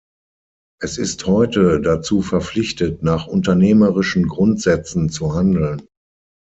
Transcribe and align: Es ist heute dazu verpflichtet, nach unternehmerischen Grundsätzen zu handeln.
Es 0.81 0.97
ist 0.97 1.27
heute 1.27 1.79
dazu 1.79 2.23
verpflichtet, 2.23 3.03
nach 3.03 3.27
unternehmerischen 3.27 4.27
Grundsätzen 4.27 5.09
zu 5.11 5.35
handeln. 5.35 5.83